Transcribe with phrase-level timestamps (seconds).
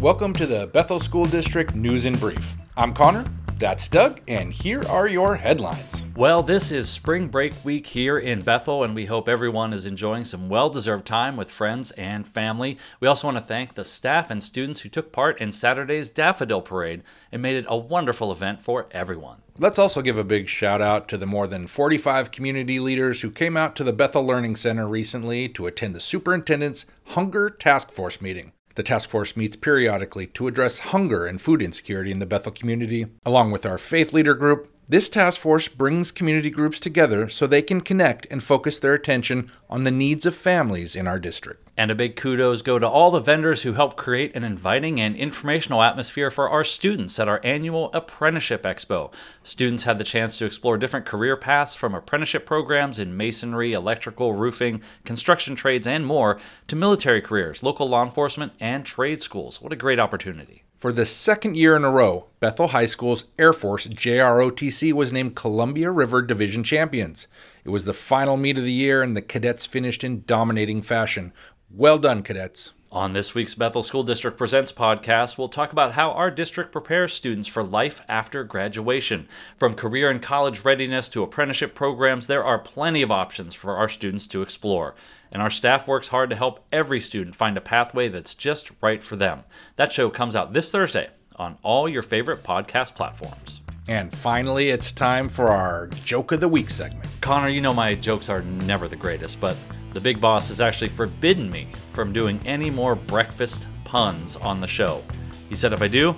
[0.00, 2.54] Welcome to the Bethel School District News in Brief.
[2.76, 3.24] I'm Connor,
[3.56, 6.04] that's Doug, and here are your headlines.
[6.14, 10.26] Well, this is spring break week here in Bethel, and we hope everyone is enjoying
[10.26, 12.76] some well deserved time with friends and family.
[13.00, 16.60] We also want to thank the staff and students who took part in Saturday's Daffodil
[16.60, 17.02] Parade
[17.32, 19.44] and made it a wonderful event for everyone.
[19.56, 23.30] Let's also give a big shout out to the more than 45 community leaders who
[23.30, 28.20] came out to the Bethel Learning Center recently to attend the superintendent's Hunger Task Force
[28.20, 28.52] meeting.
[28.76, 33.06] The task force meets periodically to address hunger and food insecurity in the Bethel community.
[33.24, 37.62] Along with our faith leader group, this task force brings community groups together so they
[37.62, 41.68] can connect and focus their attention on the needs of families in our district.
[41.76, 45.16] And a big kudos go to all the vendors who help create an inviting and
[45.16, 49.12] informational atmosphere for our students at our annual Apprenticeship Expo.
[49.42, 54.34] Students had the chance to explore different career paths from apprenticeship programs in masonry, electrical,
[54.34, 59.60] roofing, construction trades, and more to military careers, local law enforcement, and trade schools.
[59.60, 60.62] What a great opportunity.
[60.76, 65.34] For the second year in a row, Bethel High School's Air Force JROTC was named
[65.34, 67.26] Columbia River Division Champions.
[67.64, 71.32] It was the final meet of the year, and the cadets finished in dominating fashion,
[71.70, 72.74] well done, cadets.
[72.92, 77.12] On this week's Bethel School District Presents podcast, we'll talk about how our district prepares
[77.12, 79.28] students for life after graduation.
[79.58, 83.88] From career and college readiness to apprenticeship programs, there are plenty of options for our
[83.88, 84.94] students to explore.
[85.32, 89.02] And our staff works hard to help every student find a pathway that's just right
[89.02, 89.42] for them.
[89.74, 93.62] That show comes out this Thursday on all your favorite podcast platforms.
[93.88, 97.10] And finally, it's time for our Joke of the Week segment.
[97.20, 99.56] Connor, you know my jokes are never the greatest, but
[99.92, 104.66] the big boss has actually forbidden me from doing any more breakfast puns on the
[104.66, 105.02] show.
[105.48, 106.14] He said if I do,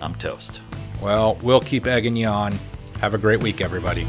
[0.00, 0.62] I'm toast.
[1.00, 2.58] Well, we'll keep egging you on.
[3.00, 4.06] Have a great week, everybody.